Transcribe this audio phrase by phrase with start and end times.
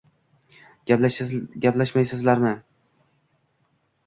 [0.91, 2.55] Gaplashayapsizlarmi?